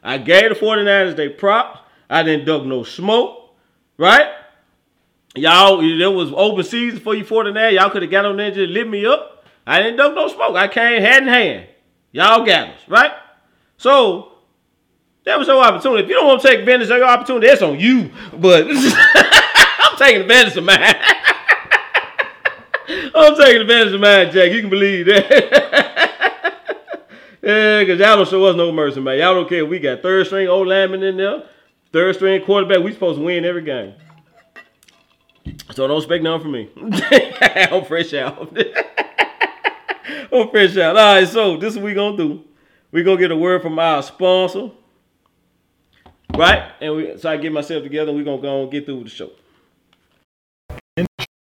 I 0.04 0.18
gave 0.18 0.50
the 0.50 0.56
49ers 0.56 1.16
they 1.16 1.30
props. 1.30 1.80
I 2.10 2.24
didn't 2.24 2.46
duck 2.46 2.64
no 2.66 2.84
smoke, 2.84 3.56
right? 3.98 4.30
Y'all, 5.36 5.78
there 5.82 6.10
was 6.10 6.32
open 6.36 6.64
season 6.64 7.00
for 7.00 7.14
you 7.14 7.24
49. 7.26 7.74
Y'all 7.74 7.90
could 7.90 8.02
have 8.02 8.12
got 8.12 8.26
on 8.26 8.38
there 8.38 8.48
and 8.48 8.56
just 8.56 8.70
lit 8.72 8.88
me 8.88 9.06
up. 9.06 9.46
I 9.68 9.82
didn't 9.82 9.98
duck 9.98 10.16
no 10.16 10.28
smoke. 10.30 10.56
I 10.56 10.68
came 10.68 11.02
hand 11.02 11.28
in 11.28 11.34
hand. 11.34 11.68
Y'all 12.12 12.46
got 12.46 12.70
us, 12.70 12.80
right? 12.88 13.12
So, 13.78 14.32
That 15.26 15.38
was 15.38 15.48
your 15.48 15.62
opportunity. 15.62 16.04
If 16.04 16.10
you 16.10 16.16
don't 16.16 16.26
want 16.26 16.42
to 16.42 16.48
take 16.48 16.60
advantage 16.62 16.90
of 16.90 16.98
your 16.98 17.08
opportunity, 17.08 17.48
that's 17.48 17.62
on 17.62 17.80
you. 17.80 18.10
But 18.34 18.66
I'm 18.70 19.98
taking 19.98 20.22
advantage 20.22 20.56
of 20.56 20.64
mine. 20.64 20.80
I'm 23.18 23.36
taking 23.36 23.62
advantage 23.62 23.94
of 23.94 24.02
mine, 24.02 24.32
Jack. 24.32 24.52
You 24.52 24.62
can 24.62 24.70
believe 24.70 25.08
that. 25.08 25.32
yeah, 27.42 27.80
because 27.80 28.00
y'all 28.00 28.18
don't 28.18 28.28
show 28.28 28.46
us 28.46 28.56
no 28.56 28.72
mercy, 28.72 29.02
man. 29.02 29.18
Y'all 29.18 29.34
don't 29.34 29.50
care. 29.50 29.66
We 29.66 29.80
got 29.80 30.02
third 30.02 30.26
string 30.28 30.48
old 30.48 30.68
lineman 30.68 31.04
in 31.04 31.18
there, 31.18 31.44
third 31.92 32.16
string 32.16 32.44
quarterback. 32.44 32.84
We 32.84 32.94
supposed 32.94 33.20
to 33.20 33.26
win 33.26 33.46
every 33.46 33.64
game. 33.64 33.96
So 35.74 35.88
don't 35.88 35.98
expect 35.98 36.24
nothing 36.24 36.44
from 36.44 36.52
me. 36.52 36.70
I'm 37.72 37.86
fresh 37.86 38.14
out. 38.14 38.56
I'm 40.32 40.50
fresh 40.50 40.78
out. 40.78 40.98
All 40.98 41.16
right, 41.16 41.28
so 41.28 41.58
this 41.58 41.74
is 41.74 41.78
what 41.78 41.86
we 41.86 41.94
gonna 41.94 42.18
do. 42.18 42.44
We 42.92 43.04
gonna 43.04 43.18
get 43.18 43.32
a 43.32 43.36
word 43.36 43.62
from 43.62 43.78
our 43.80 44.02
sponsor, 44.04 44.72
right? 46.36 46.72
And 46.82 46.96
we 46.96 47.18
so 47.18 47.30
I 47.30 47.38
get 47.38 47.52
myself 47.52 47.84
together. 47.84 48.14
We 48.14 48.24
gonna 48.24 48.42
go 48.42 48.64
and 48.64 48.72
get 48.72 48.86
through 48.86 49.04
the 49.04 49.10
show. 49.10 49.32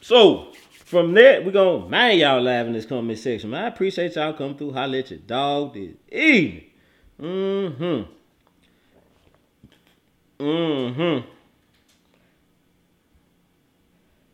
So 0.00 0.49
from 0.90 1.14
there, 1.14 1.40
we 1.40 1.52
gonna 1.52 1.88
man 1.88 2.18
y'all 2.18 2.40
live 2.40 2.66
in 2.66 2.72
this 2.72 2.84
comment 2.84 3.16
section. 3.16 3.50
Man, 3.50 3.62
I 3.64 3.68
appreciate 3.68 4.16
y'all 4.16 4.32
coming 4.32 4.56
through. 4.56 4.72
Holla 4.72 4.98
at 4.98 5.10
your 5.10 5.20
dog 5.20 5.74
this 5.74 5.94
evening. 6.10 6.64
Mm-hmm. 7.22 8.02
Mm-hmm. 10.42 11.28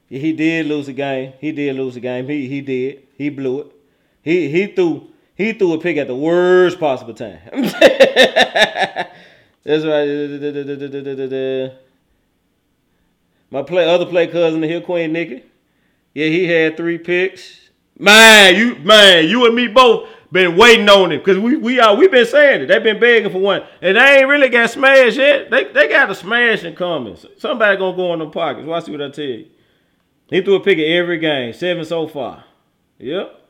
Yeah, 0.09 0.19
he 0.19 0.33
did 0.33 0.67
lose 0.67 0.89
a 0.89 0.95
game. 0.95 1.35
He 1.41 1.53
did 1.53 1.77
lose 1.77 1.95
a 1.97 2.01
game. 2.01 2.27
He 2.27 2.49
he 2.49 2.63
did. 2.63 3.07
He 3.19 3.29
blew 3.29 3.61
it. 3.61 3.73
He 4.23 4.49
he 4.49 4.69
threw 4.69 5.09
he 5.35 5.53
threw 5.53 5.75
a 5.75 5.79
pick 5.79 5.99
at 5.99 6.07
the 6.07 6.17
worst 6.17 6.81
possible 6.81 7.13
time. 7.13 7.41
That's 9.63 9.85
right. 9.85 10.09
My 13.51 13.63
play 13.63 13.87
other 13.87 14.07
play 14.07 14.27
cousin 14.29 14.63
the 14.63 14.69
Hill 14.69 14.81
Queen 14.81 15.13
Nikki. 15.13 15.45
Yeah, 16.17 16.29
he 16.29 16.47
had 16.47 16.79
three 16.79 16.97
picks. 16.97 17.69
Man, 17.99 18.57
you 18.57 18.77
man, 18.77 19.29
you 19.29 19.45
and 19.45 19.55
me 19.55 19.67
both 19.67 20.09
been 20.33 20.57
waiting 20.57 20.89
on 20.89 21.13
him 21.13 21.19
because 21.19 21.39
we 21.39 21.59
we 21.59 21.79
are 21.79 21.95
we 21.95 22.09
been 22.09 22.25
saying 22.25 22.63
it. 22.63 22.67
They've 22.69 22.83
been 22.83 22.99
begging 22.99 23.31
for 23.31 23.39
one, 23.39 23.65
and 23.83 23.99
they 23.99 24.21
ain't 24.21 24.27
really 24.27 24.49
got 24.49 24.71
smashed 24.71 25.19
yet. 25.19 25.51
They 25.51 25.65
they 25.65 25.89
got 25.89 26.09
a 26.09 26.15
smashing 26.15 26.75
coming. 26.75 27.19
Somebody 27.37 27.77
gonna 27.77 27.95
go 27.95 28.15
in 28.15 28.21
the 28.21 28.31
pockets. 28.31 28.67
Watch 28.67 28.89
what 28.89 29.03
I 29.03 29.11
tell 29.11 29.27
you. 29.27 29.47
He 30.29 30.41
threw 30.41 30.55
a 30.55 30.61
pick 30.61 30.79
at 30.79 30.87
every 30.87 31.19
game, 31.19 31.53
seven 31.53 31.85
so 31.85 32.09
far. 32.09 32.45
Yep. 32.97 33.43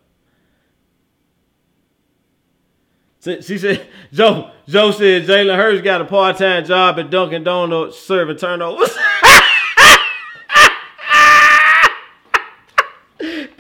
She 3.44 3.58
said, 3.58 3.86
Joe, 4.12 4.50
Joe 4.66 4.90
said 4.90 5.22
Jalen 5.26 5.54
Hurts 5.54 5.82
got 5.82 6.00
a 6.00 6.04
part-time 6.04 6.64
job 6.64 6.98
at 6.98 7.10
Dunkin' 7.10 7.44
Donuts 7.44 8.00
serving 8.00 8.38
turnovers. 8.38 8.90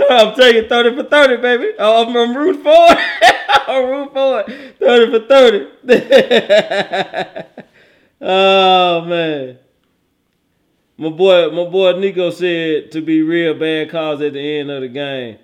I'm 0.10 0.34
taking 0.34 0.68
30 0.68 0.96
for 0.96 1.04
30, 1.04 1.36
baby. 1.38 1.72
Oh, 1.78 2.06
I'm, 2.06 2.14
I'm 2.16 2.36
rooting 2.36 2.62
for 2.62 2.72
it. 2.72 2.98
I'm 3.68 3.88
rooting 3.88 4.12
for 4.12 4.44
it. 4.46 4.76
30 4.78 5.12
for 5.12 5.20
30. 5.26 5.66
oh, 8.20 9.04
man. 9.04 9.58
My 10.98 11.10
boy, 11.10 11.50
my 11.50 11.64
boy 11.68 11.98
Nico 11.98 12.30
said 12.30 12.90
to 12.92 13.02
be 13.02 13.20
real 13.22 13.52
bad 13.54 13.90
calls 13.90 14.22
at 14.22 14.32
the 14.32 14.58
end 14.58 14.70
of 14.70 14.80
the 14.80 14.88
game. 14.88 15.38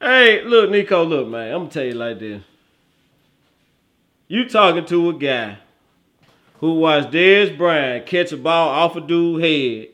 Hey, 0.00 0.42
look, 0.44 0.70
Nico, 0.70 1.04
look, 1.04 1.28
man. 1.28 1.52
I'm 1.52 1.60
gonna 1.60 1.70
tell 1.70 1.84
you 1.84 1.94
like 1.94 2.18
this. 2.18 2.42
You 4.28 4.48
talking 4.48 4.86
to 4.86 5.10
a 5.10 5.14
guy 5.14 5.58
who 6.60 6.76
watched 6.76 7.10
Dez 7.10 7.56
Bryant 7.56 8.06
catch 8.06 8.32
a 8.32 8.36
ball 8.36 8.68
off 8.68 8.96
a 8.96 9.00
dude's 9.00 9.44
head, 9.44 9.88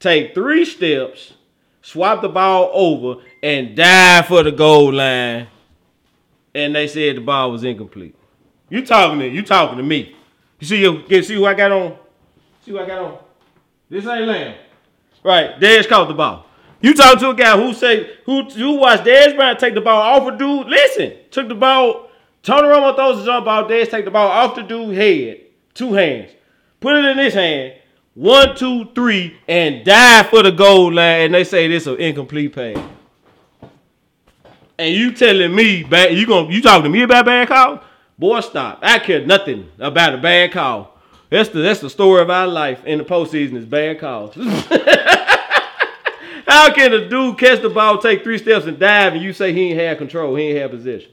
take 0.00 0.34
three 0.34 0.64
steps, 0.64 1.34
swap 1.82 2.22
the 2.22 2.28
ball 2.28 2.70
over, 2.72 3.22
and 3.42 3.76
died 3.76 4.26
for 4.26 4.42
the 4.42 4.52
goal 4.52 4.92
line, 4.92 5.48
and 6.54 6.74
they 6.74 6.88
said 6.88 7.16
the 7.16 7.20
ball 7.20 7.52
was 7.52 7.64
incomplete. 7.64 8.14
You 8.68 8.84
talking 8.84 9.18
to 9.20 9.28
you 9.28 9.42
talking 9.42 9.78
to 9.78 9.82
me? 9.82 10.14
You 10.60 10.66
see 10.66 10.80
you 10.80 11.02
get 11.08 11.24
see 11.24 11.34
who 11.34 11.46
I 11.46 11.54
got 11.54 11.72
on? 11.72 11.96
See 12.64 12.72
who 12.72 12.78
I 12.78 12.86
got 12.86 12.98
on? 12.98 13.18
This 13.88 14.06
ain't 14.06 14.26
Lamb. 14.26 14.54
Right, 15.24 15.58
Dez 15.58 15.88
caught 15.88 16.08
the 16.08 16.14
ball. 16.14 16.46
You 16.80 16.94
talking 16.94 17.18
to 17.20 17.30
a 17.30 17.34
guy 17.34 17.56
who 17.56 17.72
say 17.72 18.18
who 18.24 18.44
who 18.44 18.74
watched 18.74 19.04
Dez 19.04 19.34
Bryant 19.34 19.58
take 19.58 19.74
the 19.74 19.80
ball 19.80 20.00
off 20.00 20.32
a 20.32 20.36
dude? 20.36 20.66
Listen, 20.66 21.14
took 21.30 21.48
the 21.48 21.54
ball, 21.54 22.10
turn 22.42 22.64
around, 22.64 22.94
throws 22.94 23.18
the 23.18 23.24
jump 23.24 23.46
ball. 23.46 23.64
Dez 23.64 23.90
take 23.90 24.04
the 24.04 24.10
ball 24.10 24.28
off 24.28 24.54
the 24.54 24.62
dude's 24.62 24.96
head, 24.96 25.40
two 25.74 25.92
hands, 25.94 26.30
put 26.80 26.94
it 26.94 27.04
in 27.04 27.18
his 27.18 27.34
hand, 27.34 27.74
one, 28.18 28.56
two, 28.56 28.86
three, 28.96 29.38
and 29.46 29.84
dive 29.84 30.28
for 30.28 30.42
the 30.42 30.50
goal 30.50 30.92
line. 30.92 31.26
And 31.26 31.34
they 31.34 31.44
say 31.44 31.68
this 31.68 31.84
is 31.84 31.86
an 31.86 32.00
incomplete 32.00 32.52
pass. 32.52 32.76
And 34.76 34.92
you 34.92 35.12
telling 35.12 35.54
me 35.54 35.84
bad? 35.84 36.16
You 36.16 36.26
gonna 36.26 36.52
you 36.52 36.60
talking 36.60 36.82
to 36.84 36.88
me 36.88 37.02
about 37.02 37.26
bad 37.26 37.46
call? 37.46 37.80
Boy, 38.18 38.40
stop! 38.40 38.80
I 38.82 38.98
care 38.98 39.24
nothing 39.24 39.70
about 39.78 40.14
a 40.14 40.18
bad 40.18 40.50
call. 40.50 40.98
That's 41.30 41.48
the 41.50 41.60
that's 41.60 41.78
the 41.78 41.90
story 41.90 42.20
of 42.20 42.28
our 42.28 42.48
life 42.48 42.84
in 42.84 42.98
the 42.98 43.04
postseason 43.04 43.54
is 43.54 43.64
bad 43.64 44.00
calls. 44.00 44.34
How 46.48 46.72
can 46.72 46.92
a 46.92 47.08
dude 47.08 47.38
catch 47.38 47.62
the 47.62 47.70
ball, 47.70 47.98
take 47.98 48.24
three 48.24 48.38
steps, 48.38 48.66
and 48.66 48.80
dive, 48.80 49.12
and 49.12 49.22
you 49.22 49.32
say 49.32 49.52
he 49.52 49.70
ain't 49.70 49.78
have 49.78 49.98
control, 49.98 50.34
he 50.34 50.48
ain't 50.48 50.58
have 50.58 50.70
position? 50.72 51.12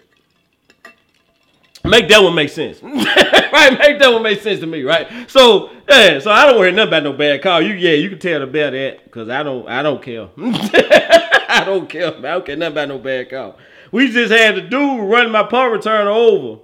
Make 1.86 2.10
that 2.10 2.22
one 2.22 2.34
make 2.34 2.50
sense, 2.50 2.82
right? 2.84 3.78
Make 3.78 4.00
that 4.00 4.10
one 4.12 4.24
make 4.24 4.42
sense 4.42 4.60
to 4.62 4.66
me, 4.66 4.84
right? 4.84 5.30
So, 5.30 5.70
yeah, 5.88 6.20
so 6.20 6.32
I 6.32 6.46
don't 6.46 6.58
worry 6.60 6.72
nothing 6.72 6.90
about 6.90 7.04
no 7.04 7.14
bad 7.14 7.42
call. 7.42 7.62
You, 7.62 7.74
yeah, 7.74 7.94
you 7.94 8.10
can 8.10 8.20
tell 8.20 8.40
the 8.40 8.48
better 8.48 8.72
that 8.78 9.04
because 9.06 9.30
I 9.30 9.44
don't, 9.44 9.68
I 9.68 9.82
don't 9.82 10.02
care. 10.02 10.30
I 10.38 11.64
don't 11.66 11.88
care. 11.88 12.08
I 12.08 12.22
don't 12.22 12.46
care 12.46 12.56
nothing 12.56 12.74
about 12.74 12.88
no 12.90 12.98
bad 13.00 13.30
call. 13.30 13.58
We 13.92 14.12
just 14.12 14.32
had 14.32 14.56
the 14.56 14.62
dude 14.62 15.10
run 15.10 15.32
my 15.32 15.44
punt 15.44 15.72
return 15.72 16.08
over 16.08 16.62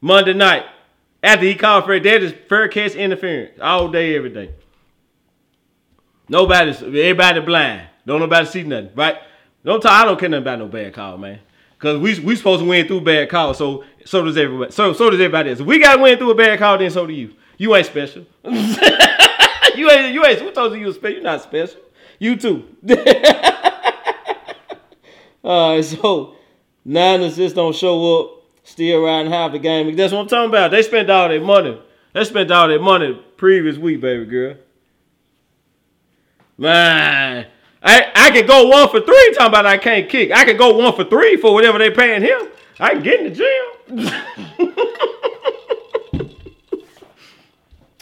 Monday 0.00 0.34
night 0.34 0.64
after 1.22 1.46
he 1.46 1.54
called 1.54 1.84
for. 1.84 1.98
That 1.98 2.22
is 2.22 2.34
fair 2.48 2.68
catch 2.68 2.94
interference 2.94 3.58
all 3.60 3.88
day, 3.88 4.16
every 4.16 4.30
day. 4.30 4.50
Nobody's 6.28 6.82
everybody 6.82 7.40
blind. 7.40 7.88
Don't 8.06 8.20
nobody 8.20 8.46
see 8.46 8.62
nothing, 8.62 8.90
right? 8.94 9.16
Don't 9.64 9.84
I 9.86 10.04
don't 10.04 10.20
care 10.20 10.28
nothing 10.28 10.42
about 10.42 10.58
no 10.58 10.68
bad 10.68 10.92
call, 10.92 11.18
man. 11.18 11.40
Cause 11.78 11.98
we 11.98 12.18
we 12.20 12.36
supposed 12.36 12.62
to 12.62 12.68
win 12.68 12.86
through 12.86 13.02
bad 13.02 13.28
calls, 13.28 13.58
so 13.58 13.84
so 14.04 14.24
does 14.24 14.36
everybody. 14.36 14.72
So 14.72 14.92
so 14.92 15.10
does 15.10 15.20
everybody 15.20 15.50
else. 15.50 15.60
If 15.60 15.66
we 15.66 15.78
gotta 15.78 16.00
win 16.00 16.16
through 16.18 16.30
a 16.30 16.34
bad 16.34 16.58
call, 16.58 16.78
then 16.78 16.90
so 16.90 17.06
do 17.06 17.12
you. 17.12 17.34
You 17.58 17.74
ain't 17.74 17.86
special. 17.86 18.24
you 18.44 19.90
ain't 19.90 20.14
you 20.14 20.24
ain't 20.24 20.40
who 20.40 20.50
told 20.52 20.72
you 20.72 20.78
you 20.80 20.86
was 20.86 20.96
special? 20.96 21.14
You're 21.14 21.22
not 21.22 21.42
special. 21.42 21.80
You 22.18 22.36
too. 22.36 22.64
Alright, 25.44 25.84
so 25.84 26.36
Niners 26.84 27.36
just 27.36 27.54
don't 27.54 27.74
show 27.74 28.20
up, 28.20 28.42
still 28.62 29.04
riding 29.04 29.30
half 29.30 29.52
the 29.52 29.58
game. 29.58 29.94
That's 29.94 30.12
what 30.12 30.20
I'm 30.20 30.28
talking 30.28 30.48
about. 30.48 30.70
They 30.70 30.82
spent 30.82 31.10
all 31.10 31.28
their 31.28 31.40
money. 31.40 31.80
They 32.14 32.24
spent 32.24 32.50
all 32.50 32.68
their 32.68 32.80
money 32.80 33.20
previous 33.36 33.76
week, 33.76 34.00
baby 34.00 34.24
girl. 34.24 34.54
Man, 36.56 37.46
I 37.84 38.10
I 38.14 38.30
can 38.30 38.46
go 38.46 38.66
one 38.66 38.88
for 38.88 39.00
three. 39.00 39.34
Talking 39.34 39.48
about 39.48 39.66
I 39.66 39.76
can't 39.76 40.08
kick. 40.08 40.32
I 40.32 40.44
can 40.44 40.56
go 40.56 40.76
one 40.76 40.94
for 40.94 41.04
three 41.04 41.36
for 41.36 41.52
whatever 41.52 41.78
they 41.78 41.90
paying 41.90 42.22
him. 42.22 42.48
I 42.80 42.94
can 42.94 43.02
get 43.02 43.20
in 43.20 43.32
the 43.32 43.36
gym. 43.36 44.08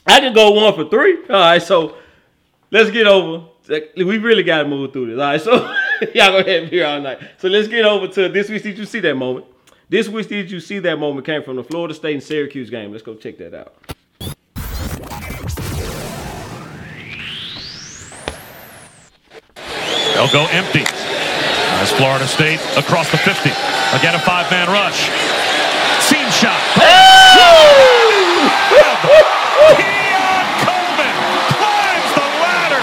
I 0.07 0.21
can 0.21 0.33
go 0.33 0.53
one 0.53 0.75
for 0.75 0.89
three. 0.89 1.19
All 1.25 1.41
right, 1.41 1.62
so 1.62 1.97
let's 2.71 2.91
get 2.91 3.07
over. 3.07 3.49
We 3.97 4.19
really 4.19 4.43
got 4.43 4.62
to 4.62 4.69
move 4.69 4.93
through 4.93 5.15
this. 5.15 5.21
All 5.21 5.25
right, 5.25 5.41
so 5.41 5.53
y'all 6.15 6.33
gonna 6.33 6.51
have 6.51 6.69
here 6.69 6.87
all 6.87 7.01
night. 7.01 7.21
So 7.39 7.49
let's 7.49 7.69
get 7.69 7.85
over 7.85 8.09
to 8.09 8.29
this 8.29 8.49
week. 8.49 8.62
Did 8.62 8.79
you 8.79 8.85
see 8.85 9.01
that 9.01 9.15
moment? 9.15 9.47
This 9.89 10.09
week, 10.09 10.29
did 10.29 10.51
you 10.51 10.59
see 10.59 10.79
that 10.79 10.99
moment 10.99 11.27
came 11.27 11.43
from 11.43 11.57
the 11.57 11.65
Florida 11.65 11.93
State 11.95 12.15
and 12.15 12.23
Syracuse 12.23 12.71
game? 12.71 12.93
Let's 12.93 13.03
go 13.03 13.15
check 13.15 13.37
that 13.39 13.55
out. 13.55 13.75
They'll 20.23 20.47
go 20.47 20.47
empty. 20.55 20.87
As 21.83 21.91
Florida 21.91 22.29
State 22.31 22.61
across 22.79 23.11
the 23.11 23.19
50. 23.19 23.50
Again, 23.99 24.14
a 24.14 24.23
five-man 24.23 24.71
rush. 24.71 25.11
Seam 25.99 26.31
shot. 26.31 26.55
Keon 29.02 30.47
Coleman 30.62 31.14
climbs 31.59 32.11
the 32.14 32.29
ladder 32.38 32.83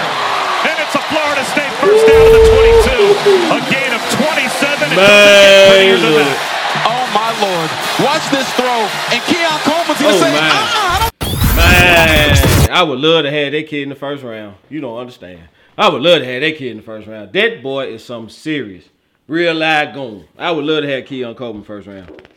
to 1.96 2.12
the 2.28 2.42
22. 2.44 3.56
A 3.56 3.58
gain 3.72 3.88
of 3.96 4.02
27. 4.20 4.92
It 4.92 5.00
doesn't 5.00 5.00
get 5.00 5.00
Man, 5.00 5.64
prettier 5.72 5.96
than 5.96 6.12
look. 6.12 6.28
that. 6.28 6.44
Oh 6.92 7.04
my 7.16 7.30
lord. 7.40 7.68
Watch 8.04 8.28
this 8.28 8.44
throw. 8.60 8.84
And 9.16 9.20
Keon 9.24 9.58
Coleman's 9.64 9.96
gonna 9.96 10.12
Oh, 10.12 10.20
say, 10.20 10.28
man. 10.28 10.44
uh-uh, 10.44 10.76
I 10.92 11.08
don't 11.08 11.56
Man, 11.56 12.70
I 12.70 12.82
would 12.82 12.98
love 13.00 13.24
to 13.24 13.30
have 13.30 13.52
that 13.52 13.66
kid 13.66 13.82
in 13.84 13.88
the 13.88 13.94
first 13.94 14.22
round. 14.22 14.56
You 14.68 14.80
don't 14.80 14.98
understand. 14.98 15.40
I 15.78 15.88
would 15.88 16.02
love 16.02 16.20
to 16.20 16.26
have 16.26 16.42
that 16.42 16.56
kid 16.56 16.72
in 16.72 16.76
the 16.78 16.82
first 16.82 17.06
round. 17.06 17.32
That 17.32 17.62
boy 17.62 17.92
is 17.92 18.04
something 18.04 18.28
serious. 18.28 18.84
Real 19.26 19.54
live 19.54 19.94
goon. 19.94 20.26
I 20.36 20.50
would 20.50 20.64
love 20.64 20.82
to 20.82 20.88
have 20.90 21.06
Keon 21.06 21.34
Coleman 21.34 21.62
first 21.62 21.86
round. 21.86 22.28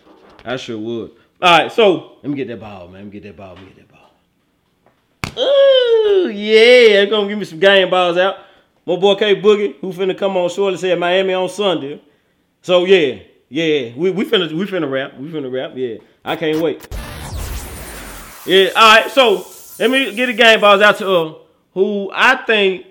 I 0.46 0.58
sure 0.58 0.78
would. 0.78 1.12
All 1.42 1.60
right, 1.60 1.72
so 1.72 2.18
let 2.22 2.30
me 2.30 2.36
get 2.36 2.48
that 2.48 2.60
ball, 2.60 2.88
man. 2.88 2.94
Let 2.94 3.06
me 3.06 3.12
get 3.12 3.24
that 3.24 3.36
ball. 3.36 3.56
Let 3.56 3.64
me 3.64 3.72
get 3.76 3.88
that 3.88 5.34
ball. 5.34 5.44
Ooh, 5.44 6.30
yeah. 6.30 6.94
They're 6.94 7.08
gonna 7.08 7.28
give 7.28 7.40
me 7.40 7.46
some 7.46 7.60
game 7.60 7.90
balls 7.90 8.18
out. 8.18 8.38
My 8.86 8.96
boy 8.96 9.16
K 9.16 9.42
Boogie, 9.42 9.76
who 9.80 9.92
finna 9.92 10.18
come 10.18 10.38
on 10.38 10.50
shortly, 10.50 10.78
said 10.78 11.00
Miami 11.00 11.34
on 11.34 11.50
Sunday. 11.50 12.02
So 12.62 12.86
yeah, 12.86 13.20
yeah, 13.50 13.94
we 13.96 14.12
we 14.12 14.26
finna 14.26 14.52
we 14.52 14.66
finna 14.66 14.90
rap, 14.90 15.18
we 15.18 15.30
finna 15.30 15.52
rap. 15.52 15.72
Yeah, 15.76 15.98
I 16.24 16.36
can't 16.36 16.62
wait. 16.62 16.88
Yeah, 18.46 18.70
all 18.76 18.96
right. 18.96 19.10
So 19.12 19.48
let 19.80 19.90
me 19.90 20.14
get 20.14 20.28
the 20.28 20.34
game 20.34 20.62
balls 20.62 20.82
out 20.82 20.98
to 21.00 21.10
uh, 21.12 21.34
who 21.74 22.12
I 22.14 22.36
think. 22.46 22.86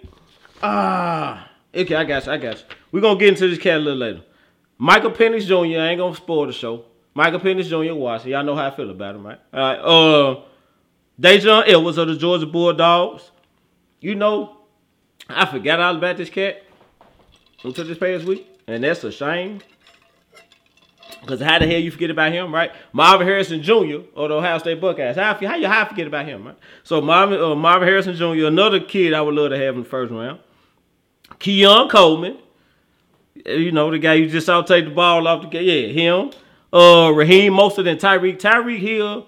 Ah, 0.62 1.50
okay, 1.74 1.94
I 1.94 2.04
got 2.04 2.26
you. 2.26 2.32
I 2.32 2.36
got 2.36 2.58
you. 2.58 2.64
We're 2.92 3.00
gonna 3.00 3.18
get 3.18 3.30
into 3.30 3.48
this 3.48 3.58
cat 3.58 3.76
a 3.76 3.80
little 3.80 3.98
later. 3.98 4.22
Michael 4.78 5.10
Penix 5.10 5.46
Jr. 5.46 5.80
I 5.80 5.88
ain't 5.88 5.98
gonna 5.98 6.14
spoil 6.14 6.46
the 6.46 6.52
show. 6.52 6.84
Michael 7.14 7.40
Penix 7.40 7.64
Jr. 7.64 7.94
Watson. 7.94 8.30
Y'all 8.30 8.44
know 8.44 8.54
how 8.54 8.66
I 8.66 8.70
feel 8.70 8.90
about 8.90 9.16
him, 9.16 9.26
right? 9.26 9.38
All 9.52 9.60
right. 9.60 9.78
Uh, 9.78 10.40
Daijun 11.20 11.68
Edwards 11.68 11.98
of 11.98 12.08
the 12.08 12.16
Georgia 12.16 12.46
Bulldogs. 12.46 13.30
You 14.00 14.14
know, 14.14 14.56
I 15.28 15.46
forgot 15.46 15.80
all 15.80 15.96
about 15.96 16.16
this 16.16 16.30
cat 16.30 16.62
until 17.62 17.84
this 17.84 17.98
past 17.98 18.24
week, 18.24 18.48
and 18.66 18.82
that's 18.82 19.04
a 19.04 19.12
shame. 19.12 19.60
Because 21.20 21.40
how 21.40 21.58
the 21.60 21.66
hell 21.66 21.78
you 21.78 21.92
forget 21.92 22.10
about 22.10 22.32
him, 22.32 22.52
right? 22.52 22.72
Marvin 22.92 23.26
Harrison 23.26 23.62
Jr. 23.62 24.00
of 24.16 24.28
the 24.28 24.34
Ohio 24.34 24.58
State 24.58 24.80
Buckeyes. 24.80 25.14
How, 25.14 25.34
how 25.34 25.54
you 25.54 25.68
how 25.68 25.82
you 25.82 25.88
forget 25.88 26.06
about 26.08 26.26
him, 26.26 26.46
right? 26.46 26.58
So 26.82 27.00
Marvin 27.00 27.40
uh, 27.40 27.54
Marvin 27.54 27.86
Harrison 27.86 28.16
Jr. 28.16 28.46
Another 28.46 28.80
kid 28.80 29.14
I 29.14 29.20
would 29.20 29.34
love 29.34 29.50
to 29.50 29.58
have 29.58 29.76
in 29.76 29.84
the 29.84 29.88
first 29.88 30.12
round. 30.12 30.40
Keon 31.42 31.88
Coleman, 31.88 32.38
uh, 33.44 33.50
you 33.50 33.72
know 33.72 33.90
the 33.90 33.98
guy 33.98 34.14
you 34.14 34.28
just 34.28 34.46
saw 34.46 34.62
take 34.62 34.84
the 34.84 34.92
ball 34.92 35.26
off 35.26 35.42
the 35.42 35.48
game. 35.48 35.64
Yeah, 35.64 35.88
him. 35.88 36.30
Uh, 36.72 37.10
Raheem 37.12 37.52
Mostert 37.52 37.88
and 37.88 37.98
Tyreek. 37.98 38.38
Tyreek 38.38 38.78
Hill, 38.78 39.26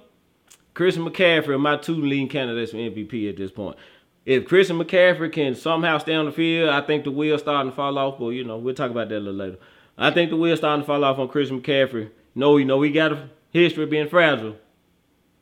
Chris 0.75 0.97
McCaffrey 0.97 1.59
my 1.59 1.77
two 1.77 1.97
leading 1.97 2.29
candidates 2.29 2.71
for 2.71 2.77
MVP 2.77 3.29
at 3.29 3.37
this 3.37 3.51
point. 3.51 3.77
If 4.25 4.47
Christian 4.47 4.79
McCaffrey 4.79 5.33
can 5.33 5.57
somehow 5.57 5.99
stay 5.99 6.15
on 6.15 6.27
the 6.27 6.31
field, 6.31 6.71
I 6.71 6.83
think 6.83 7.03
the 7.03 7.11
wheel's 7.11 7.41
starting 7.41 7.73
to 7.73 7.77
fall 7.77 7.99
off. 7.99 8.21
But 8.21 8.29
you 8.29 8.45
know, 8.45 8.59
we'll 8.59 8.77
talk 8.77 8.93
about 8.93 9.09
that 9.09 9.19
a 9.19 9.19
little 9.19 9.35
later. 9.35 9.59
I 9.99 10.13
think 10.13 10.31
the 10.31 10.37
wheel's 10.37 10.61
starting 10.61 10.83
to 10.83 10.87
fall 10.87 11.03
off 11.03 11.19
on 11.19 11.27
Chris 11.27 11.51
McCaffrey. 11.51 12.11
No, 12.37 12.59
you 12.59 12.65
know, 12.65 12.81
he 12.83 12.93
got 12.93 13.11
a 13.11 13.29
history 13.51 13.83
of 13.83 13.91
being 13.91 14.09
fragile. 14.09 14.55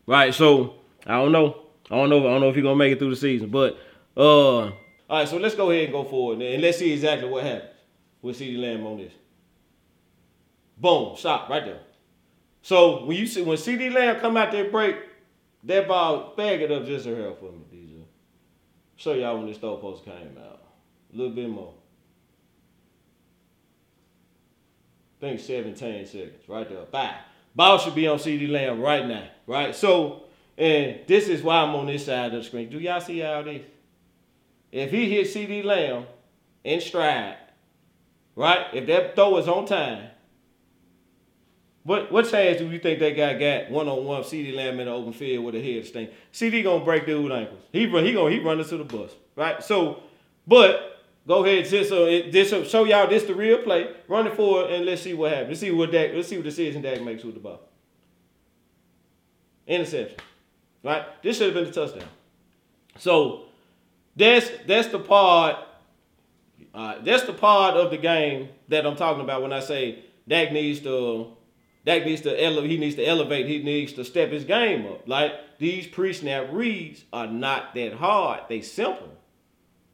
Right, 0.06 0.32
so 0.32 0.76
I 1.06 1.18
don't 1.18 1.32
know. 1.32 1.54
I 1.90 1.96
don't 1.96 2.08
know. 2.08 2.20
I 2.20 2.30
don't 2.30 2.40
know 2.40 2.48
if 2.48 2.54
he's 2.54 2.64
gonna 2.64 2.76
make 2.76 2.94
it 2.94 2.98
through 2.98 3.10
the 3.10 3.16
season. 3.16 3.50
But 3.50 3.78
uh 4.16 4.70
all 5.12 5.19
right, 5.19 5.28
so 5.28 5.37
let's 5.37 5.54
go 5.54 5.71
ahead 5.71 5.85
and 5.85 5.92
go 5.92 6.04
forward 6.04 6.40
and 6.40 6.62
let's 6.62 6.78
see 6.78 6.90
exactly 6.90 7.28
what 7.28 7.45
happens 7.45 7.75
with 8.23 8.38
CeeDee 8.38 8.59
Lamb 8.59 8.87
on 8.87 8.97
this. 8.97 9.12
Boom, 10.78 11.14
stop 11.19 11.50
right 11.50 11.62
there. 11.66 11.81
So 12.62 13.04
when 13.04 13.19
you 13.19 13.26
see 13.26 13.42
when 13.42 13.59
CeeDee 13.59 13.92
Lamb 13.92 14.21
come 14.21 14.38
out 14.38 14.53
that 14.53 14.72
break, 14.72 14.96
that 15.64 15.87
ball 15.87 16.33
bag 16.35 16.62
it 16.62 16.72
up 16.72 16.87
just 16.87 17.05
a 17.05 17.14
hair 17.14 17.35
for 17.35 17.53
me, 17.53 17.59
DJ. 17.70 18.05
Show 18.96 19.12
y'all 19.12 19.37
when 19.37 19.48
this 19.48 19.59
throw 19.59 19.77
post 19.77 20.03
came 20.03 20.38
out. 20.42 20.62
A 21.12 21.16
little 21.18 21.35
bit 21.35 21.51
more. 21.51 21.75
I 25.20 25.27
think 25.27 25.40
17 25.40 26.07
seconds 26.07 26.48
right 26.48 26.66
there. 26.66 26.87
Bye. 26.87 27.16
Ball 27.55 27.77
should 27.77 27.94
be 27.94 28.09
on 28.09 28.16
CeeDee 28.16 28.51
Lamb 28.51 28.81
right 28.81 29.07
now, 29.07 29.29
right? 29.46 29.77
So, 29.77 30.22
and 30.57 31.01
this 31.07 31.29
is 31.29 31.42
why 31.42 31.57
I'm 31.57 31.75
on 31.75 31.85
this 31.85 32.07
side 32.07 32.33
of 32.33 32.42
the 32.42 32.44
screen. 32.44 32.70
Do 32.70 32.79
y'all 32.79 32.98
see 32.98 33.22
all 33.22 33.44
this? 33.44 33.61
If 34.72 34.90
he 34.90 35.11
hits 35.11 35.35
CeeDee 35.35 35.64
Lamb 35.64 36.06
in 36.64 36.80
stride, 36.80 37.37
right? 38.35 38.66
If 38.72 38.87
that 38.87 39.14
throw 39.14 39.37
is 39.37 39.46
on 39.46 39.66
time, 39.66 40.08
what 41.85 42.11
what 42.11 42.30
chance 42.30 42.58
do 42.58 42.70
you 42.70 42.78
think 42.78 43.00
that 43.00 43.16
guy 43.16 43.35
got 43.35 43.70
one 43.70 43.88
on 43.88 44.04
one 44.04 44.22
CeeDee 44.22 44.54
Lamb 44.54 44.80
in 44.80 44.87
the 44.87 44.92
open 44.92 45.12
field 45.12 45.44
with 45.44 45.54
a 45.56 45.61
head 45.61 45.85
sting? 45.85 46.08
CeeDee 46.32 46.64
gonna 46.64 46.85
break 46.85 47.04
dude 47.04 47.30
ankles. 47.30 47.61
He 47.70 47.87
he 47.87 48.12
gonna 48.12 48.30
he 48.30 48.38
running 48.38 48.64
to 48.64 48.76
the 48.78 48.85
bus, 48.85 49.11
right? 49.37 49.62
So, 49.62 50.02
but 50.46 51.02
go 51.26 51.44
ahead, 51.44 51.66
just 51.68 51.90
so 51.90 52.06
it, 52.06 52.32
this 52.32 52.48
show 52.70 52.85
y'all 52.85 53.08
this 53.08 53.24
the 53.24 53.35
real 53.35 53.58
play. 53.58 53.92
Run 54.08 54.26
it 54.26 54.35
forward 54.35 54.70
and 54.70 54.87
let's 54.87 55.02
see 55.02 55.12
what 55.12 55.32
happens. 55.32 55.48
Let's 55.48 55.61
see 55.61 55.70
what 55.70 55.92
Dak. 55.92 56.12
Let's 56.14 56.28
see 56.28 56.37
what 56.37 56.44
decision 56.44 56.80
Dak 56.80 57.02
makes 57.02 57.24
with 57.24 57.35
the 57.35 57.40
ball. 57.40 57.61
Interception, 59.66 60.18
right? 60.82 61.04
This 61.22 61.37
should 61.37 61.54
have 61.54 61.62
been 61.62 61.70
a 61.70 61.72
touchdown. 61.72 62.08
So 62.96 63.46
that's 64.16 64.51
that's 64.66 64.88
the 64.88 64.98
part. 64.98 65.57
Uh, 66.75 66.96
that's 67.03 67.25
the 67.25 67.33
part 67.33 67.75
of 67.75 67.90
the 67.90 67.98
game 67.98 68.48
that 68.68 68.87
I'm 68.87 68.96
talking 68.96 69.22
about 69.22 69.42
when 69.42 69.53
I 69.53 69.61
say 69.61 70.05
Dak 70.29 70.53
needs 70.53 70.81
to. 70.81 71.37
Dak 71.85 72.05
needs 72.05 72.20
to 72.22 72.42
elevate. 72.42 72.70
He 72.70 72.79
needs 72.79 72.94
to 72.94 73.05
elevate. 73.05 73.46
He 73.46 73.62
needs 73.62 73.92
to 73.94 74.05
step 74.05 74.31
his 74.31 74.44
game 74.44 74.87
up. 74.87 75.09
Like 75.09 75.33
these 75.59 75.87
pre-snap 75.87 76.48
reads 76.53 77.05
are 77.12 77.27
not 77.27 77.75
that 77.75 77.94
hard. 77.94 78.42
They 78.48 78.61
simple. 78.61 79.09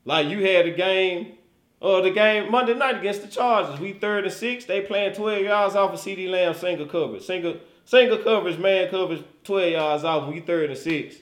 Like 0.05 0.29
you 0.29 0.45
had 0.45 0.67
a 0.67 0.71
game, 0.71 1.39
uh, 1.81 2.03
the 2.03 2.11
game 2.11 2.51
Monday 2.51 2.75
night 2.75 2.99
against 2.99 3.23
the 3.23 3.29
Chargers. 3.29 3.81
We 3.81 3.95
third 3.95 4.25
and 4.25 4.33
six. 4.33 4.67
They 4.67 4.83
playing 4.83 5.15
12 5.15 5.43
yards 5.43 5.77
off 5.77 5.93
of 5.93 6.01
CeeDee 6.01 6.31
Lamb 6.31 6.55
single 6.55 6.87
coverage. 6.87 7.25
Single 7.25 7.57
single 7.85 8.19
coverage, 8.19 8.59
man 8.59 8.91
coverage 8.91 9.25
12 9.45 9.73
yards 9.73 10.05
off. 10.05 10.29
We 10.33 10.41
third 10.41 10.71
and 10.71 10.79
six. 10.79 11.17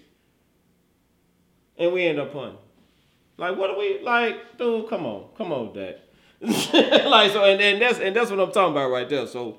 And 1.79 1.93
we 1.93 2.05
end 2.05 2.19
up 2.19 2.33
punting. 2.33 2.59
Like 3.39 3.57
what 3.57 3.71
are 3.71 3.79
we 3.79 4.01
like, 4.03 4.57
dude? 4.59 4.89
Come 4.89 5.07
on, 5.07 5.25
come 5.37 5.53
on, 5.53 5.75
Dak. 5.75 5.97
like 6.41 7.33
so, 7.33 7.45
and, 7.45 7.61
and 7.61 7.81
that's 7.81 7.99
and 7.99 8.15
that's 8.15 8.31
what 8.31 8.41
I'm 8.41 8.53
talking 8.53 8.73
about 8.73 8.91
right 8.91 9.09
there. 9.09 9.27
So 9.27 9.59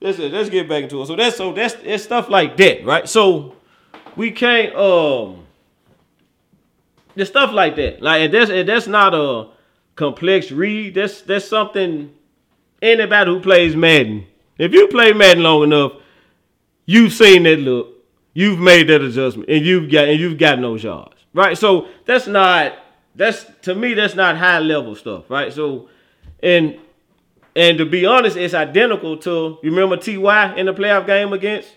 let's 0.00 0.18
let's 0.18 0.50
get 0.50 0.68
back 0.68 0.84
into 0.84 1.02
it. 1.02 1.06
So 1.06 1.16
that's 1.16 1.36
so 1.36 1.52
that's 1.52 1.74
it's 1.82 2.04
stuff 2.04 2.28
like 2.28 2.56
that, 2.56 2.84
right? 2.84 3.08
So 3.08 3.54
we 4.16 4.30
can't 4.30 4.74
um 4.74 5.46
there's 7.14 7.28
stuff 7.28 7.52
like 7.52 7.76
that. 7.76 8.02
Like 8.02 8.22
and 8.22 8.34
that's 8.34 8.50
and 8.50 8.68
that's 8.68 8.86
not 8.86 9.14
a 9.14 9.48
complex 9.96 10.50
read. 10.50 10.94
That's 10.94 11.22
that's 11.22 11.48
something 11.48 12.14
anybody 12.80 13.30
who 13.30 13.40
plays 13.40 13.74
Madden. 13.76 14.26
If 14.58 14.72
you 14.72 14.88
play 14.88 15.12
Madden 15.12 15.42
long 15.42 15.64
enough, 15.64 15.92
you've 16.86 17.12
seen 17.12 17.42
that 17.44 17.58
look. 17.58 17.94
You've 18.34 18.58
made 18.58 18.88
that 18.88 19.02
adjustment 19.02 19.48
and 19.48 19.64
you've 19.64 19.90
got 19.90 20.08
and 20.08 20.18
you've 20.18 20.38
got 20.38 20.60
those 20.60 20.84
yards. 20.84 21.16
Right? 21.34 21.58
So 21.58 21.88
that's 22.06 22.26
not 22.26 22.74
that's 23.18 23.44
to 23.62 23.74
me 23.74 23.94
that's 23.94 24.14
not 24.14 24.38
high 24.38 24.60
level 24.60 24.94
stuff, 24.94 25.28
right? 25.28 25.52
So 25.52 25.88
and 26.42 26.78
and 27.54 27.76
to 27.78 27.84
be 27.84 28.06
honest, 28.06 28.36
it's 28.36 28.54
identical 28.54 29.16
to 29.18 29.58
you 29.62 29.70
remember 29.70 29.96
Ty 29.96 30.54
in 30.56 30.66
the 30.66 30.72
playoff 30.72 31.06
game 31.06 31.32
against 31.32 31.68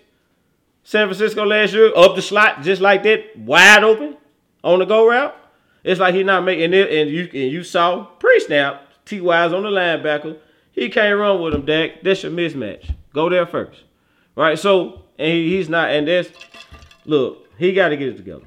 San 0.84 1.08
Francisco 1.08 1.46
last 1.46 1.74
year, 1.74 1.92
up 1.96 2.16
the 2.16 2.22
slot 2.22 2.62
just 2.62 2.82
like 2.82 3.04
that, 3.04 3.36
wide 3.38 3.84
open 3.84 4.18
on 4.64 4.80
the 4.80 4.86
go 4.86 5.08
route. 5.08 5.36
It's 5.84 6.00
like 6.00 6.14
he's 6.14 6.26
not 6.26 6.44
making 6.44 6.74
it, 6.74 6.92
and 6.92 7.10
you 7.10 7.24
and 7.24 7.52
you 7.52 7.64
saw 7.64 8.06
pre-snap 8.06 8.88
Ty's 9.06 9.52
on 9.52 9.64
the 9.64 9.70
linebacker. 9.70 10.38
He 10.72 10.90
can't 10.90 11.20
run 11.20 11.42
with 11.42 11.56
him, 11.56 11.66
Dak. 11.66 12.04
That's 12.04 12.24
your 12.24 12.32
mismatch. 12.32 12.94
Go 13.14 13.30
there 13.30 13.48
first, 13.48 13.84
right? 14.36 14.58
So 14.60 15.02
and 15.18 15.28
he, 15.28 15.58
he's 15.58 15.70
not, 15.70 15.90
and 15.90 16.08
that's 16.08 16.30
look, 17.06 17.48
he 17.58 17.74
got 17.74 17.90
to 17.90 17.98
get 17.98 18.10
it 18.10 18.18
together. 18.18 18.46